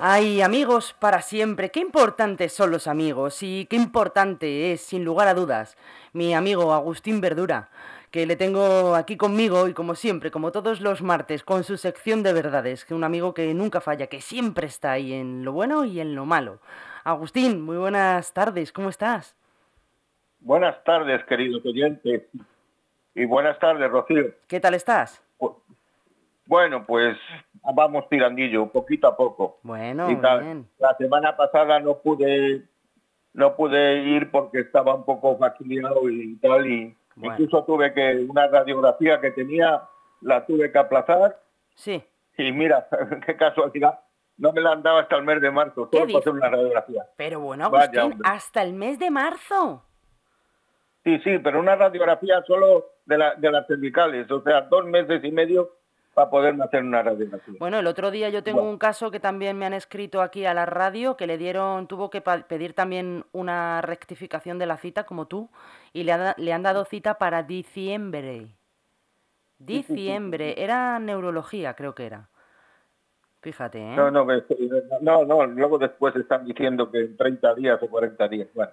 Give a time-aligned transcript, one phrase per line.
[0.00, 5.26] Ay, amigos para siempre, qué importantes son los amigos y qué importante es, sin lugar
[5.26, 5.76] a dudas,
[6.12, 7.68] mi amigo Agustín Verdura,
[8.12, 12.22] que le tengo aquí conmigo y como siempre, como todos los martes, con su sección
[12.22, 15.84] de verdades, que un amigo que nunca falla, que siempre está ahí en lo bueno
[15.84, 16.60] y en lo malo.
[17.02, 19.34] Agustín, muy buenas tardes, ¿cómo estás?
[20.38, 22.22] Buenas tardes, queridos oyentes.
[23.16, 24.26] Y buenas tardes, Rocío.
[24.46, 25.20] ¿Qué tal estás?
[26.46, 27.18] Bueno, pues
[27.74, 29.58] vamos tirandillo, poquito a poco.
[29.62, 30.68] Bueno, bien.
[30.78, 32.62] La semana pasada no pude
[33.34, 38.48] no pude ir porque estaba un poco fastidiado y tal y incluso tuve que una
[38.48, 39.82] radiografía que tenía
[40.20, 41.40] la tuve que aplazar.
[41.74, 42.02] Sí.
[42.36, 42.88] Y mira,
[43.26, 44.00] qué casualidad,
[44.36, 47.06] no me la han dado hasta el mes de marzo, solo para hacer una radiografía.
[47.16, 49.84] Pero bueno, Agustín, hasta el mes de marzo.
[51.04, 55.22] Sí, sí, pero una radiografía solo de, la, de las cervicales, o sea, dos meses
[55.24, 55.70] y medio
[56.18, 57.54] para poder hacer una radiografía.
[57.60, 60.52] Bueno, el otro día yo tengo un caso que también me han escrito aquí a
[60.52, 65.28] la radio, que le dieron, tuvo que pedir también una rectificación de la cita, como
[65.28, 65.48] tú,
[65.92, 68.48] y le, le han dado cita para diciembre.
[69.58, 72.28] Diciembre, era neurología, creo que era.
[73.40, 73.94] Fíjate, ¿eh?
[73.94, 74.26] No, no,
[75.00, 78.48] no, no, luego después están diciendo que en 30 días o 40 días.
[78.54, 78.72] Bueno.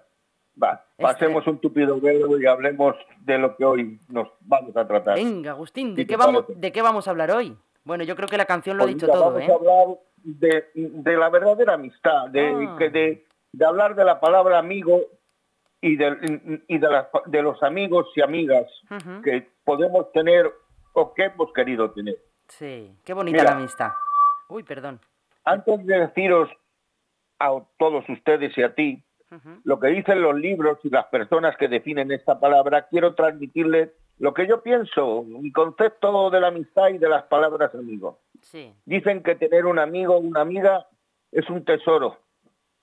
[0.61, 4.88] Va, este pasemos un tupido velo y hablemos de lo que hoy nos vamos a
[4.88, 5.16] tratar.
[5.16, 7.58] Venga, Agustín, ¿de, qué vamos, ¿de qué vamos a hablar hoy?
[7.84, 9.52] Bueno, yo creo que la canción lo ha pues dicho todo, vamos ¿eh?
[9.52, 12.78] a hablar de, de, la verdadera amistad, de, Ah.
[12.80, 15.02] de, de, hablar de la palabra amigo
[15.81, 18.66] y de, y de, la, de los amigos y amigas
[19.23, 20.52] que podemos tener
[20.94, 22.16] o que hemos querido tener.
[22.48, 23.52] Sí, qué bonita Mira.
[23.52, 23.92] la amistad.
[24.48, 25.00] Uy, perdón.
[25.44, 26.50] Antes de deciros
[27.39, 29.03] a todos ustedes y a ti
[29.64, 34.33] Lo que dicen los libros y las personas que definen esta palabra, quiero transmitirles lo
[34.33, 38.19] que yo pienso, mi concepto de la amistad y de las palabras amigo.
[38.42, 40.88] Sí, Dicen que tener un amigo o una amiga
[41.31, 42.17] es un tesoro.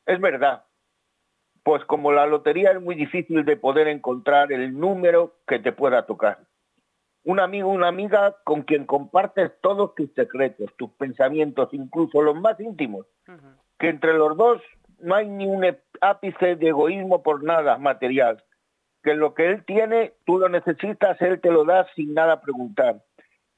[0.04, 0.64] Es verdad.
[1.62, 6.06] Pues como la lotería es muy difícil de poder encontrar el número que te pueda
[6.06, 6.40] tocar.
[7.24, 12.58] Un amigo una amiga con quien compartes todos tus secretos, tus pensamientos, incluso los más
[12.58, 13.06] íntimos
[13.78, 14.60] que entre los dos
[15.02, 15.64] no hay ni un
[16.00, 18.42] ápice de egoísmo por nada material,
[19.02, 23.02] que lo que él tiene, tú lo necesitas, él te lo da sin nada preguntar,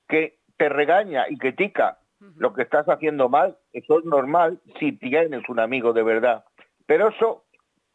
[0.08, 1.98] que te regaña y critica
[2.36, 6.44] lo que estás haciendo mal, eso es normal si tienes un amigo de verdad,
[6.86, 7.44] pero eso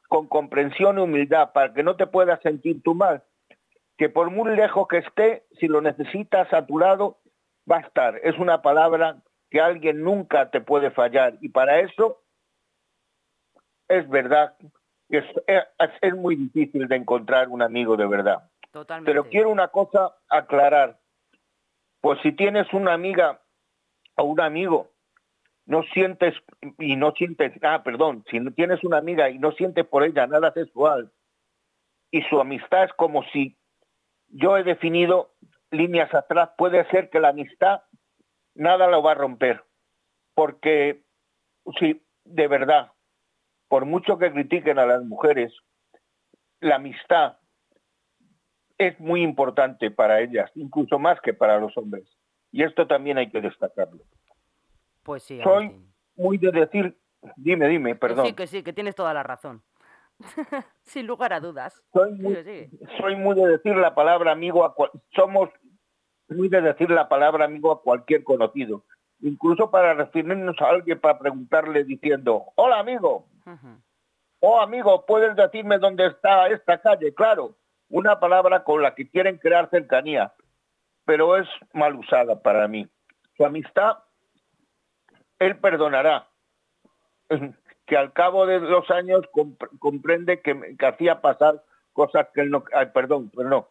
[0.07, 3.23] con comprensión y humildad, para que no te puedas sentir tú mal,
[3.97, 7.19] que por muy lejos que esté, si lo necesitas a tu lado,
[7.69, 8.19] va a estar.
[8.23, 9.17] Es una palabra
[9.51, 11.35] que alguien nunca te puede fallar.
[11.41, 12.21] Y para eso
[13.89, 14.55] es verdad
[15.09, 18.50] que es, es- es muy difícil de encontrar un amigo de verdad.
[18.72, 19.11] Totalmente.
[19.11, 21.00] Pero quiero una cosa aclarar.
[22.01, 23.41] Pues si tienes una amiga
[24.16, 24.91] o un amigo,
[25.66, 26.33] no sientes
[26.78, 30.25] y no sientes, ah, perdón, si no tienes una amiga y no sientes por ella
[30.28, 31.11] nada sexual
[32.11, 33.57] y su amistad es como si
[34.29, 35.33] yo he definido
[35.72, 37.81] líneas atrás, puede ser que la amistad
[38.55, 39.63] nada lo va a romper.
[40.35, 41.03] Porque
[41.79, 42.91] si de verdad,
[43.69, 45.53] por mucho que critiquen a las mujeres,
[46.59, 47.38] la amistad
[48.78, 52.06] es muy importante para ellas, incluso más que para los hombres.
[52.52, 54.03] Y esto también hay que destacarlo.
[55.03, 55.94] Pues sí, Soy Agustín.
[56.16, 56.97] muy de decir,
[57.38, 58.25] dime, dime, Que perdón.
[58.25, 59.63] sí, que sí, que tienes toda la razón.
[60.84, 61.81] Sin lugar a dudas.
[61.94, 65.50] Soy muy, soy de decir la palabra amigo a cual- somos
[66.28, 68.85] muy de decir la palabra amigo a cualquier conocido,
[69.22, 73.81] incluso para referirnos a alguien para preguntarle diciendo, hola amigo, Ujú.
[74.41, 77.56] oh amigo, puedes decirme dónde está esta calle, claro,
[77.90, 80.34] una palabra con la que quieren crear cercanía,
[81.06, 82.88] pero es mal usada para mí.
[83.35, 83.97] Su amistad,
[85.40, 86.28] él perdonará,
[87.85, 91.63] que al cabo de los años compr- comprende que, me- que hacía pasar
[91.94, 93.68] cosas que él no, ay, perdón, pero no.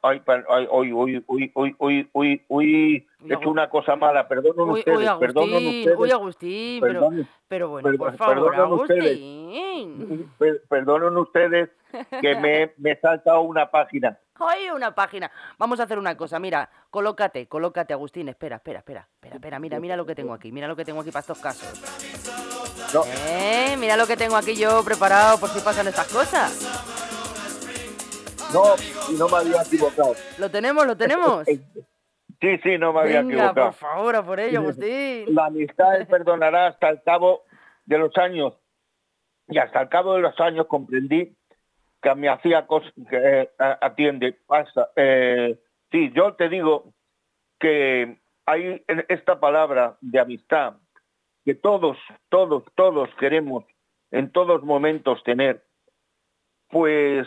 [0.00, 4.70] Ay, per- uy, uy, uy, uy, uy, uy, uy, he hecho una cosa mala, perdonen
[4.70, 5.98] ustedes, uy, perdonen ustedes.
[5.98, 9.18] uy, Agustín, pero, bueno, perdón- por favor, ustedes.
[10.38, 11.70] Per- perdonen ustedes
[12.20, 14.16] que me, me he saltado una página.
[14.40, 15.32] Ay, una página.
[15.58, 19.80] Vamos a hacer una cosa, mira, colócate, colócate, Agustín, espera, espera, espera, espera, espera, mira,
[19.80, 21.66] mira lo que tengo aquí, mira lo que tengo aquí para estos casos.
[22.94, 23.02] No.
[23.26, 26.97] Eh, mira lo que tengo aquí yo preparado por si pasan estas cosas.
[28.52, 28.74] No,
[29.18, 30.14] no me había equivocado.
[30.38, 31.46] ¿Lo tenemos, lo tenemos?
[32.40, 33.66] Sí, sí, no me había Venga, equivocado.
[33.66, 35.34] por favor, a por ello, Agustín.
[35.34, 37.42] La amistad perdonará hasta el cabo
[37.84, 38.54] de los años.
[39.48, 41.36] Y hasta el cabo de los años comprendí
[42.00, 44.90] que me hacía cosas que eh, atiende, pasa.
[44.94, 45.58] Eh,
[45.90, 46.92] sí, yo te digo
[47.58, 50.74] que hay esta palabra de amistad
[51.44, 51.96] que todos,
[52.28, 53.64] todos, todos queremos
[54.12, 55.64] en todos momentos tener,
[56.68, 57.26] pues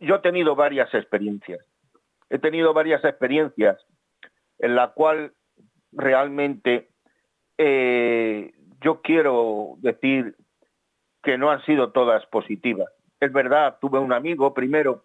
[0.00, 1.60] yo he tenido varias experiencias.
[2.28, 3.84] He tenido varias experiencias
[4.58, 5.34] en la cual
[5.92, 6.90] realmente
[7.58, 10.36] eh, yo quiero decir
[11.22, 12.90] que no han sido todas positivas.
[13.20, 15.04] Es verdad, tuve un amigo primero,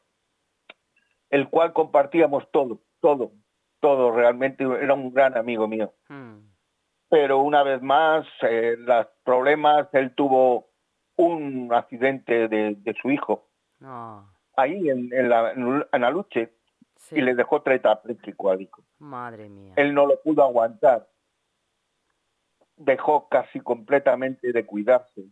[1.30, 3.32] el cual compartíamos todo, todo,
[3.82, 5.94] todo, realmente era un gran amigo mío.
[6.08, 6.40] Hmm.
[7.10, 10.70] Pero una vez más, eh, los problemas, él tuvo
[11.18, 13.50] un accidente de, su hijo.
[14.58, 16.50] Ahí en, la, en la lucha
[17.12, 18.84] y le dejó tetrapléjico al hijo.
[19.00, 19.74] Madre mía.
[19.76, 21.08] Él no lo pudo aguantar.
[22.78, 25.26] Dejó casi completamente de cuidarse.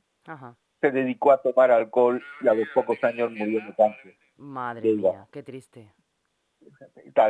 [0.80, 4.16] Se dedicó a tomar alcohol y a los pocos años murió de cáncer.
[4.38, 5.94] Madre mía, qué triste.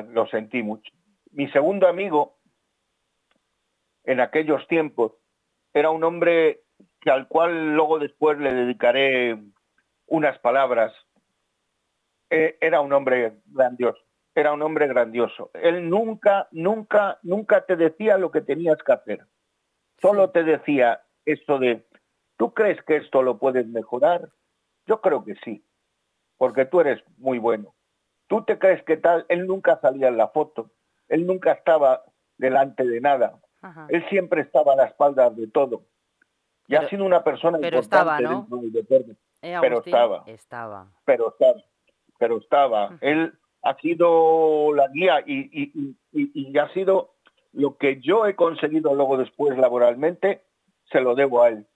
[0.10, 0.92] lo sentí mucho.
[1.32, 2.38] Mi segundo amigo,
[4.04, 5.14] en aquellos tiempos,
[5.74, 6.62] era un hombre
[7.02, 9.38] que al cual luego después le dedicaré
[10.08, 10.94] unas palabras.
[12.34, 14.00] Eh, era un hombre grandioso
[14.36, 15.52] era un hombre grandioso.
[15.54, 19.28] Él nunca, nunca, nunca te decía lo que tenías que hacer.
[20.02, 21.86] Solo te decía esto de,
[22.38, 24.30] ¿tú crees que esto lo puedes mejorar?
[24.86, 25.64] Yo creo que sí,
[26.38, 27.74] porque tú eres muy bueno.
[28.28, 29.26] ¿Tú te crees que tal?
[29.30, 30.72] Él nunca salía en la foto,
[31.08, 32.04] él nunca estaba
[32.38, 33.40] delante de nada,
[33.90, 35.86] él siempre estaba a la espalda de todo.
[36.68, 38.40] Y ha sido una persona pero importante estaba, ¿no?
[38.42, 39.12] dentro del deporte.
[39.42, 40.24] Eh, pero estaba.
[40.26, 40.92] Estaba.
[41.06, 41.62] Pero estaba.
[42.20, 42.98] Pero estaba.
[43.02, 43.34] Él
[43.64, 47.14] ha sido la guía y, ha sido
[47.54, 50.44] lo que yo he conseguido luego después laboralmente,
[50.92, 51.68] se lo debo a él.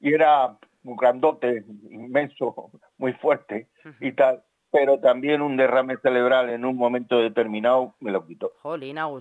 [0.00, 3.68] Y era un grandote, inmenso, muy fuerte
[4.00, 8.52] y tal, pero también un derrame cerebral en un momento determinado me lo quitó.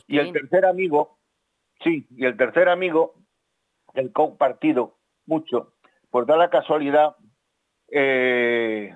[0.07, 1.17] y el tercer amigo,
[1.83, 3.15] sí, y el tercer amigo,
[3.93, 5.73] el compartido mucho,
[6.11, 7.15] por dar la casualidad,
[7.91, 8.95] eh,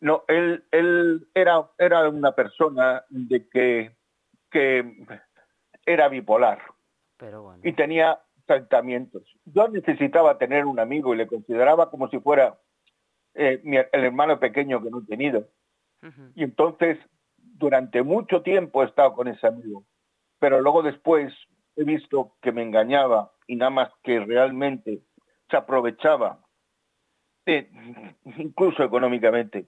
[0.00, 3.96] no, él, él era, era una persona de que,
[4.50, 5.06] que
[5.86, 6.60] era bipolar.
[7.62, 9.22] Y tenía tratamientos.
[9.44, 12.58] Yo necesitaba tener un amigo y le consideraba como si fuera
[13.34, 15.48] eh, el hermano pequeño que no he tenido.
[16.34, 16.98] Y entonces,
[17.38, 19.86] durante mucho tiempo he estado con ese amigo,
[20.38, 21.32] pero luego después
[21.76, 25.00] he visto que me engañaba y nada más que realmente
[25.48, 26.40] se aprovechaba,
[27.46, 27.70] eh,
[28.36, 29.66] incluso económicamente,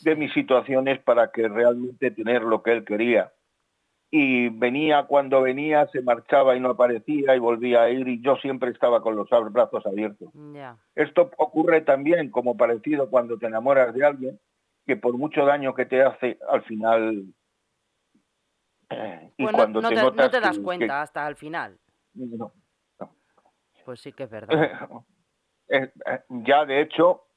[0.00, 3.32] de mis situaciones para que realmente tener lo que él quería.
[4.10, 8.36] Y venía cuando venía, se marchaba y no aparecía y volvía a ir y yo
[8.36, 10.30] siempre estaba con los brazos abiertos.
[10.94, 14.40] Esto ocurre también como parecido cuando te enamoras de alguien
[14.86, 17.26] que por mucho daño que te hace, al final...
[18.88, 21.78] Eh, y pues cuando no, te, no te das cuenta hasta el final.
[22.14, 22.54] No,
[23.84, 24.88] Pues sí que es verdad.
[25.70, 25.92] Eh,
[26.30, 27.27] ya de hecho,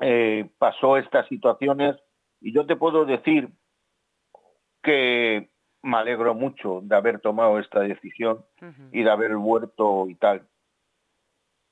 [0.00, 1.96] eh, pasó estas situaciones
[2.40, 3.48] y yo te puedo decir
[4.82, 5.50] que
[5.82, 8.44] me alegro mucho de haber tomado esta decisión
[8.92, 10.46] y de haber vuelto y tal.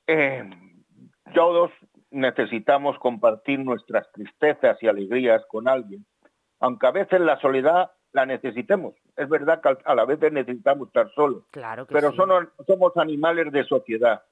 [0.07, 0.49] Eh,
[1.33, 1.71] todos
[2.11, 6.05] necesitamos compartir nuestras tristezas y alegrías con alguien,
[6.59, 8.93] aunque a veces la soledad la necesitemos.
[9.15, 14.23] Es verdad que a la vez necesitamos estar solos, claro pero somos animales de sociedad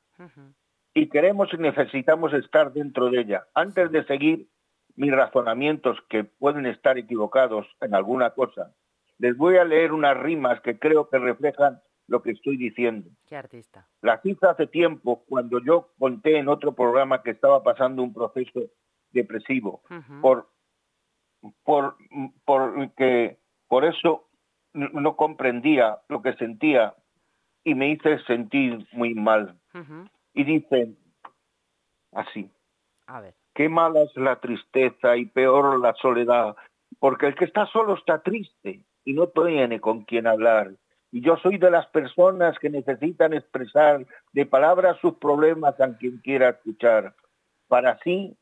[0.93, 3.47] y queremos y necesitamos estar dentro de ella.
[3.53, 4.47] Antes de seguir
[4.95, 8.73] mis razonamientos que pueden estar equivocados en alguna cosa,
[9.17, 13.09] les voy a leer unas rimas que creo que reflejan lo que estoy diciendo.
[13.27, 13.87] ¿Qué artista?
[14.01, 18.61] Las hice hace tiempo cuando yo conté en otro programa que estaba pasando un proceso
[19.11, 19.81] depresivo
[20.21, 20.49] por
[21.63, 21.95] por
[22.45, 24.27] por que por eso
[24.73, 26.95] no comprendía lo que sentía
[27.63, 29.57] y me hice sentir muy mal
[30.33, 30.97] y dicen
[32.11, 32.49] así.
[33.07, 33.33] A ver.
[33.53, 36.55] Qué mala es la tristeza y peor la soledad,
[36.99, 40.71] porque el que está solo está triste y no tiene con quién hablar.
[41.11, 46.19] Y yo soy de las personas que necesitan expresar de palabras sus problemas a quien
[46.19, 47.13] quiera escuchar,
[47.67, 48.37] para así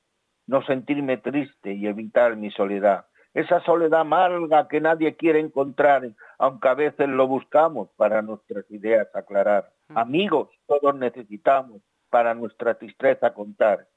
[0.45, 3.07] no sentirme triste y evitar mi soledad.
[3.33, 9.07] Esa soledad amarga que nadie quiere encontrar, aunque a veces lo buscamos para nuestras ideas
[9.15, 9.71] aclarar.
[9.95, 13.87] Amigos, todos necesitamos para nuestra tristeza contar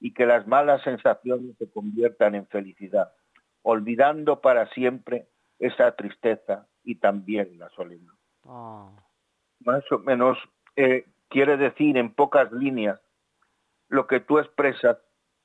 [0.00, 3.12] y que las malas sensaciones se conviertan en felicidad,
[3.62, 8.12] olvidando para siempre esa tristeza y también la soledad.
[8.44, 8.90] Ah.
[9.60, 10.36] Más o menos
[10.76, 13.00] eh, quiere decir en pocas líneas
[13.88, 14.98] lo que tú expresas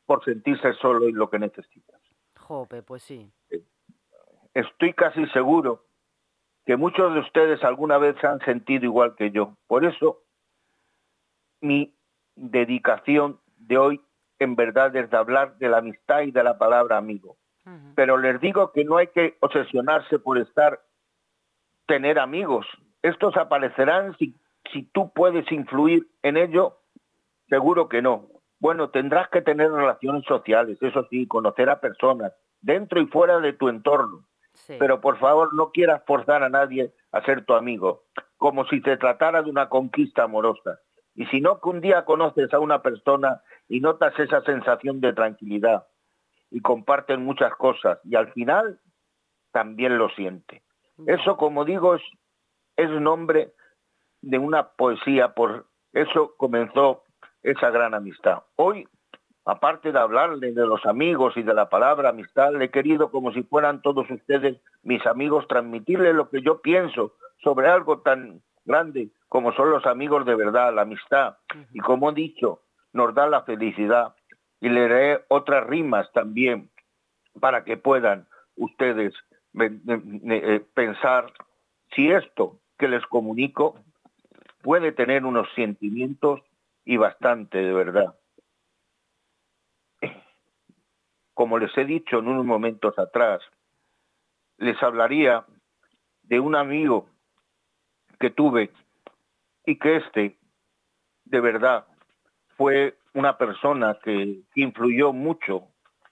[0.05, 2.01] por sentirse solo y lo que necesitas.
[2.35, 3.31] Jope, pues sí.
[4.53, 5.85] Estoy casi seguro
[6.65, 9.55] que muchos de ustedes alguna vez se han sentido igual que yo.
[9.67, 10.21] Por eso
[11.61, 11.93] mi
[12.35, 14.01] dedicación de hoy
[14.39, 17.37] en verdad es de hablar de la amistad y de la palabra amigo.
[17.93, 20.79] Pero les digo que no hay que obsesionarse por estar,
[21.85, 22.65] tener amigos.
[23.03, 24.35] Estos aparecerán si,
[24.73, 26.79] si tú puedes influir en ello,
[27.47, 28.27] seguro que no.
[28.59, 33.53] Bueno, tendrás que tener relaciones sociales, eso sí, conocer a personas, dentro y fuera de
[33.53, 34.25] tu entorno.
[34.67, 38.03] Pero por favor, no quieras forzar a nadie a ser tu amigo,
[38.37, 40.79] como si se tratara de una conquista amorosa.
[41.15, 45.13] Y si no, que un día conoces a una persona y notas esa sensación de
[45.13, 45.87] tranquilidad
[46.51, 48.79] y comparten muchas cosas y al final
[49.51, 50.63] también lo siente.
[51.05, 52.01] Eso, como digo, es,
[52.75, 53.53] es nombre
[54.21, 57.03] de una poesía, por eso comenzó
[57.41, 58.43] esa gran amistad.
[58.55, 58.87] Hoy
[59.49, 63.31] aparte de hablarle de los amigos y de la palabra amistad, le he querido, como
[63.33, 69.09] si fueran todos ustedes mis amigos, transmitirle lo que yo pienso sobre algo tan grande
[69.27, 71.37] como son los amigos de verdad, la amistad.
[71.73, 72.61] Y como he dicho,
[72.93, 74.15] nos da la felicidad.
[74.61, 76.69] Y leeré otras rimas también
[77.39, 79.13] para que puedan ustedes
[79.59, 81.31] eh, pensar
[81.95, 83.79] si esto que les comunico
[84.61, 86.41] puede tener unos sentimientos
[86.85, 88.18] y bastante de verdad
[91.39, 93.39] como les he dicho en unos momentos atrás,
[94.57, 95.45] les hablaría
[96.23, 97.07] de un amigo
[98.19, 98.71] que tuve
[99.65, 100.37] y que este,
[101.23, 101.87] de verdad,
[102.57, 105.69] fue una persona que influyó mucho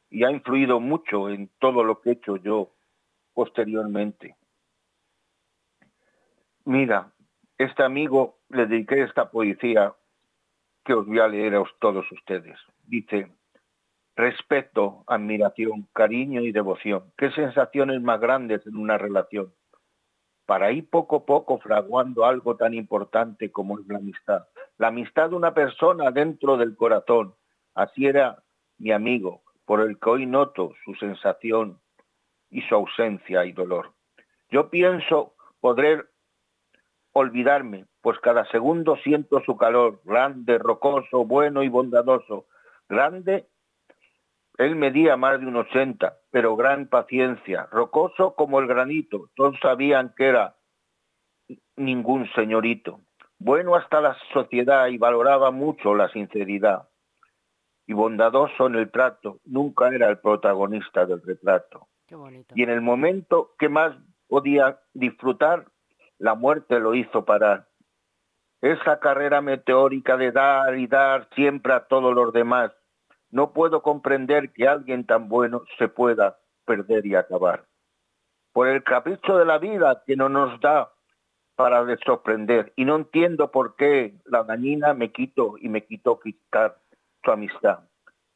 [0.09, 2.71] y ha influido mucho en todo lo que he hecho yo
[3.33, 4.37] posteriormente.
[6.63, 7.11] Mira,
[7.57, 9.93] este amigo le dediqué esta poesía
[10.85, 12.57] que os voy a leer a todos ustedes.
[12.85, 13.29] Dice,
[14.17, 17.13] respeto, admiración, cariño y devoción.
[17.17, 19.53] ¿Qué sensaciones más grandes en una relación?
[20.47, 24.47] Para ir poco a poco fraguando algo tan importante como es la amistad.
[24.79, 27.35] La amistad de una persona dentro del corazón.
[27.75, 28.41] Así era
[28.79, 31.79] mi amigo, por el que hoy noto su sensación
[32.49, 33.93] y su ausencia y dolor.
[34.49, 36.09] Yo pienso poder
[37.11, 42.47] olvidarme, pues cada segundo siento su calor, grande, rocoso, bueno y bondadoso,
[42.89, 43.47] grande
[44.57, 49.29] él medía más de un ochenta, pero gran paciencia, rocoso como el granito.
[49.35, 50.55] Todos sabían que era
[51.75, 53.01] ningún señorito.
[53.37, 56.89] Bueno hasta la sociedad y valoraba mucho la sinceridad.
[57.85, 61.87] Y bondadoso en el trato, nunca era el protagonista del retrato.
[62.55, 63.95] Y en el momento que más
[64.27, 65.65] podía disfrutar,
[66.17, 67.67] la muerte lo hizo parar.
[68.59, 72.71] Esa carrera meteórica de dar y dar siempre a todos los demás,
[73.37, 77.65] no puedo comprender que alguien tan bueno se pueda perder y acabar.
[78.51, 80.91] Por el capricho de la vida que no nos da
[81.55, 82.73] para sorprender.
[82.75, 86.77] Y no entiendo por qué la dañina me quito y me quitó quitar
[87.23, 87.81] su amistad.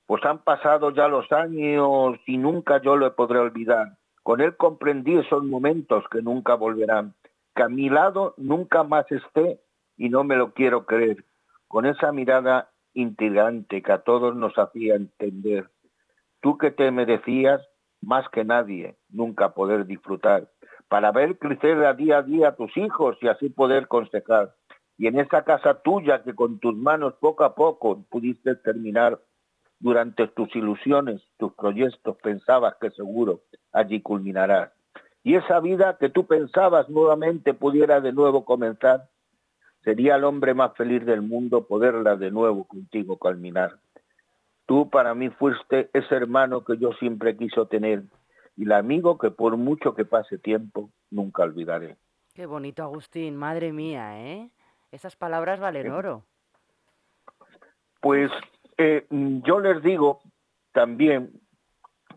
[0.06, 3.98] Pues han pasado ya los años y nunca yo lo podré olvidar.
[4.22, 7.16] Con él comprendí esos momentos que nunca volverán.
[7.56, 9.60] Que a mi lado nunca más esté
[9.98, 11.26] y no me lo quiero creer.
[11.68, 15.70] Con esa mirada intrigante que a todos nos hacía entender.
[16.42, 17.62] Tú que te merecías
[18.02, 20.50] más que nadie nunca poder disfrutar,
[20.88, 24.56] para ver crecer a día a día a tus hijos y así poder consejar.
[24.98, 29.20] Y en esa casa tuya que con tus manos poco a poco pudiste terminar
[29.80, 34.72] durante tus ilusiones, tus proyectos, pensabas que seguro allí culminarás.
[35.24, 39.10] Y esa vida que tú pensabas nuevamente pudiera de nuevo comenzar,
[39.84, 43.78] Sería el hombre más feliz del mundo poderla de nuevo contigo culminar.
[44.66, 48.04] Tú para mí fuiste ese hermano que yo siempre quiso tener
[48.56, 51.98] y el amigo que por mucho que pase tiempo nunca olvidaré.
[52.34, 54.50] Qué bonito, Agustín, madre mía, ¿eh?
[54.92, 56.24] Esas palabras valen oro.
[58.00, 58.32] Pues
[58.78, 60.22] eh, yo les digo
[60.74, 61.32] también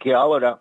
[0.00, 0.60] que ahora,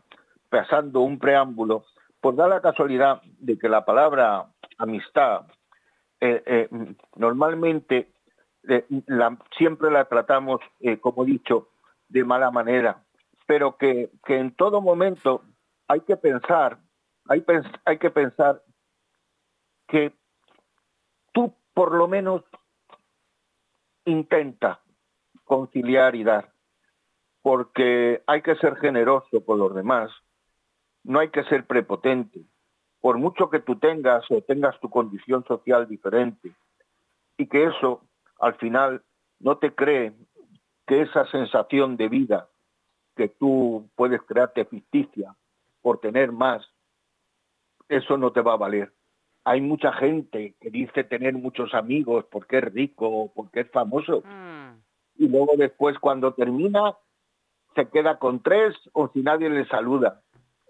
[0.50, 1.86] pasando un preámbulo,
[2.22, 5.46] por dar la casualidad de que la palabra amistad
[6.26, 6.70] eh, eh,
[7.18, 8.14] normalmente
[8.70, 8.86] eh,
[9.58, 10.62] siempre la tratamos,
[11.02, 11.68] como he dicho,
[12.08, 13.04] de mala manera,
[13.46, 15.44] pero que, en todo momento
[15.86, 16.80] hay que pensar,
[17.28, 17.44] hay,
[17.84, 18.64] hay que pensar
[19.86, 20.16] que
[21.34, 22.44] tú por lo menos
[24.06, 24.80] intenta
[25.44, 26.54] conciliar y dar,
[27.42, 30.10] porque hay que ser generoso con los demás,
[31.04, 32.46] no hay que ser prepotente,
[33.04, 36.54] por mucho que tú tengas o tengas tu condición social diferente,
[37.38, 38.02] y que eso
[38.40, 39.04] al final
[39.42, 40.14] no te cree
[40.88, 42.48] que esa sensación de vida
[43.18, 45.36] que tú puedes crearte ficticia
[45.82, 46.66] por tener más,
[47.90, 48.94] eso no te va a valer.
[49.44, 54.22] hay mucha gente que dice tener muchos amigos porque es rico o porque es famoso.
[54.22, 54.80] Mm,
[55.18, 56.96] Y luego después cuando termina
[57.76, 60.22] se queda con tres o si nadie le saluda.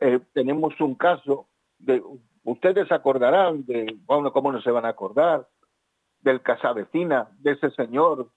[0.02, 1.48] Eh, tenemos un caso
[1.86, 2.02] de,
[2.44, 5.48] ustedes acordarán de, bueno, ¿cómo no se van a acordar?
[6.22, 8.30] Del casavecina, de ese señor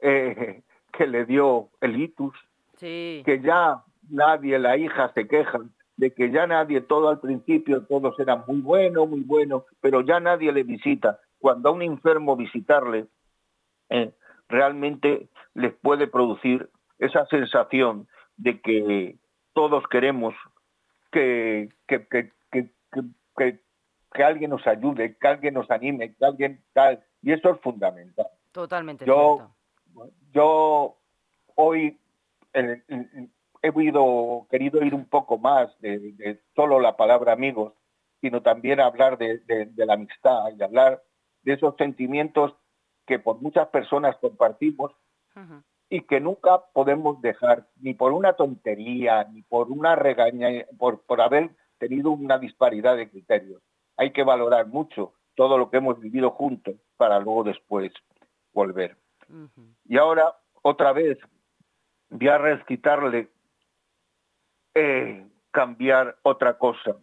[0.00, 0.62] eh,
[0.92, 2.34] que le dio el itus,
[2.76, 3.22] sí.
[3.24, 5.60] que ya nadie, la hija se queja
[5.98, 10.20] de que ya nadie, todo al principio, todos eran muy buenos, muy buenos, pero ya
[10.20, 11.18] nadie le visita.
[11.40, 13.06] Cuando a un enfermo visitarle,
[13.90, 14.12] eh,
[14.48, 19.16] realmente les puede producir esa sensación de que
[19.54, 20.36] todos queremos
[21.10, 22.30] que, que, que,
[22.92, 23.02] que,
[23.36, 23.60] que-
[24.24, 28.26] alguien nos ayude, que alguien nos anime, que alguien tal, y eso es fundamental.
[28.52, 29.36] Totalmente Yo-
[29.94, 30.12] cierto.
[30.32, 30.96] Yo
[31.54, 31.98] hoy
[32.52, 33.28] eh, eh,
[33.62, 37.72] he oído- querido ir un poco más de, de solo la palabra amigos,
[38.20, 41.02] sino también hablar de, de- de la amistad y hablar
[41.42, 42.54] de esos sentimientos
[43.06, 44.92] que por muchas personas compartimos
[45.88, 51.20] y que nunca podemos dejar, ni por una tontería, ni por una regaña, por, por
[51.20, 53.62] haber tenido una disparidad de criterios.
[53.96, 57.92] Hay que valorar mucho todo lo que hemos vivido juntos para luego después
[58.52, 58.96] volver.
[59.84, 61.18] Y ahora, otra vez,
[62.10, 63.30] voy a recitarle
[64.74, 66.96] eh, cambiar otra cosa.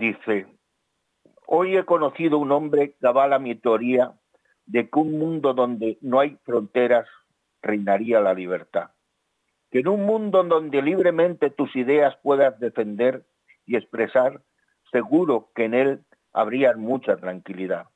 [0.00, 0.46] Dice,
[1.46, 4.14] hoy he conocido un hombre que avala mi teoría
[4.64, 7.06] de que un mundo donde no hay fronteras
[7.62, 8.90] reinaría la libertad.
[9.78, 13.26] En un mundo donde libremente tus ideas puedas defender
[13.66, 14.40] y expresar,
[14.90, 17.86] seguro que en él habría mucha tranquilidad.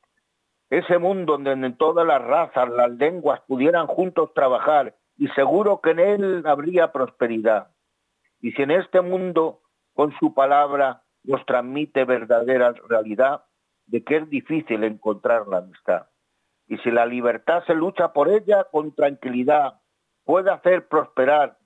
[0.69, 5.99] Ese mundo donde todas las razas, las lenguas pudieran juntos trabajar y seguro que en
[6.01, 7.69] él habría prosperidad.
[8.43, 9.63] Y si en este mundo
[9.95, 13.45] con su palabra nos transmite verdadera realidad
[13.87, 16.09] de que es difícil encontrar la amistad.
[16.69, 19.81] Y si la libertad se lucha por ella con tranquilidad,
[20.25, 21.57] puede hacer prosperar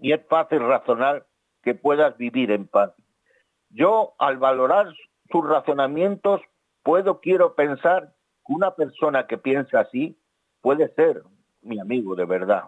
[0.00, 1.26] y es fácil razonar
[1.62, 2.92] que puedas vivir en paz.
[3.70, 4.86] Yo, al valorar
[5.30, 6.40] sus razonamientos,
[6.82, 8.14] puedo, quiero pensar
[8.46, 10.18] que una persona que piensa así
[10.60, 11.22] puede ser
[11.62, 12.64] mi amigo de verdad.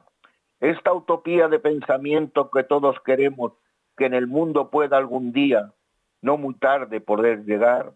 [0.60, 3.52] Esta utopía de pensamiento que todos queremos
[3.96, 5.72] que en el mundo pueda algún día,
[6.20, 7.92] no muy tarde, poder llegar,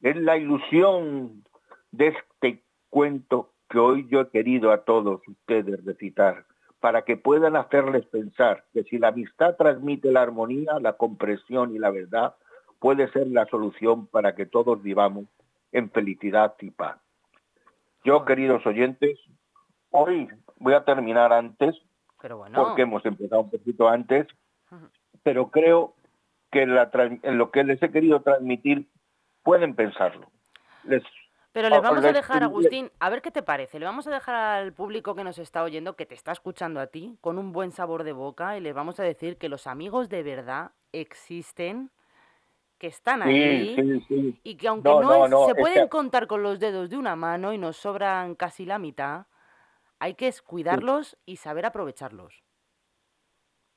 [0.00, 1.44] es la ilusión
[1.90, 6.46] de este cuento que hoy yo he querido a todos ustedes recitar,
[6.80, 11.78] para que puedan hacerles pensar que si la amistad transmite la armonía, la comprensión y
[11.78, 12.34] la verdad,
[12.78, 15.24] puede ser la solución para que todos vivamos
[15.72, 16.98] en felicidad y paz.
[18.04, 19.18] Yo, queridos oyentes,
[19.90, 21.74] hoy voy a terminar antes,
[22.20, 22.62] Pero bueno.
[22.62, 24.26] porque hemos empezado un poquito antes,
[25.22, 25.94] pero creo
[26.52, 28.86] que la tran- en lo que les he querido transmitir
[29.42, 30.30] pueden pensarlo.
[30.84, 31.02] Les,
[31.56, 33.78] Pero les o- vamos a dejar, Agustín, a ver qué te parece.
[33.78, 36.88] Le vamos a dejar al público que nos está oyendo, que te está escuchando a
[36.88, 40.10] ti, con un buen sabor de boca y les vamos a decir que los amigos
[40.10, 41.90] de verdad existen,
[42.76, 44.40] que están ahí Sí, sí, sí.
[44.44, 47.16] y que aunque No, es- no, se pueden que- contar con los dedos de una
[47.16, 49.24] mano y nos sobran casi la mitad,
[49.98, 52.44] hay que cuidarlos y saber aprovecharlos.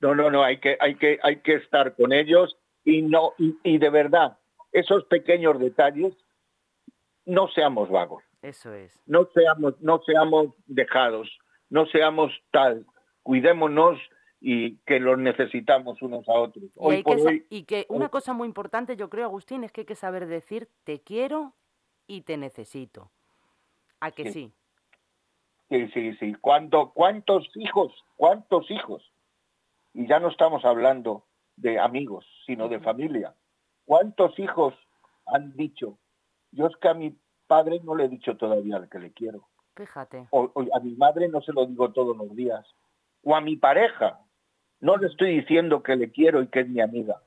[0.02, 3.58] No, no, no, hay que, hay que, hay que estar con ellos y no, y,
[3.63, 4.38] y de verdad,
[4.74, 6.13] esos pequeños detalles,
[7.30, 9.00] no seamos vagos, Eso es.
[9.06, 11.30] no seamos, no seamos dejados,
[11.70, 12.86] no seamos tal,
[13.24, 14.00] cuidémonos
[14.42, 16.63] y que los necesitamos unos a otros.
[16.65, 19.63] Y, Hoy hay por que hoy, y que una cosa muy importante, yo creo, Agustín,
[19.63, 21.54] es que hay que saber decir te quiero
[22.08, 23.12] y te necesito.
[24.00, 24.52] ¿A que sí?
[25.70, 26.34] sí, sí, sí.
[26.42, 29.04] ¿Cuánto, ¿Cuántos hijos, cuántos hijos?
[29.94, 31.26] Y ya no estamos hablando
[31.58, 33.36] de amigos, sino de familia.
[33.86, 34.74] ¿Cuántos hijos
[35.28, 35.98] han dicho,
[36.52, 39.48] yo es que a mi padre no le he dicho todavía que le quiero?
[39.76, 40.28] Fíjate.
[40.32, 42.66] o, o a mi madre no se lo digo todos los días,
[43.24, 44.20] o a mi pareja,
[44.82, 47.22] no le estoy diciendo que le quiero y que es mi amiga.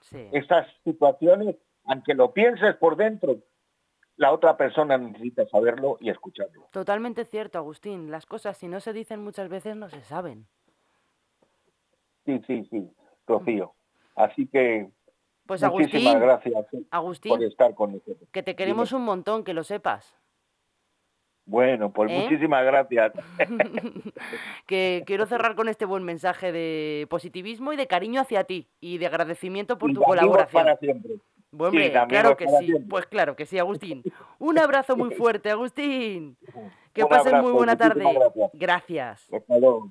[0.00, 0.28] Sí.
[0.32, 3.38] Esas situaciones, aunque lo pienses por dentro,
[4.16, 6.68] la otra persona necesita saberlo y escucharlo.
[6.70, 8.10] Totalmente cierto, Agustín.
[8.10, 10.46] Las cosas, si no se dicen muchas veces, no se saben.
[12.24, 12.90] Sí, sí, sí,
[13.26, 13.74] Rocío.
[14.14, 14.90] Así que
[15.60, 18.28] Pues muchísimas Agustín, gracias por Agustín, estar con nosotros.
[18.32, 20.16] que te queremos un montón, que lo sepas.
[21.44, 22.20] Bueno, pues ¿Eh?
[22.22, 23.12] muchísimas gracias.
[24.66, 28.98] que quiero cerrar con este buen mensaje de positivismo y de cariño hacia ti y
[28.98, 30.62] de agradecimiento por Y tu colaboración.
[30.64, 31.14] para siempre.
[31.50, 32.64] Bueno, hombre, Sí, amigos claro que sí.
[32.64, 32.86] siempre.
[32.88, 34.02] Pues claro que sí, Agustín.
[34.38, 36.38] Un abrazo muy fuerte, Agustín.
[36.94, 38.04] Que Un pases muy buena tarde.
[38.04, 38.50] gracias.
[38.54, 39.32] Gracias.
[39.32, 39.90] Hasta luego.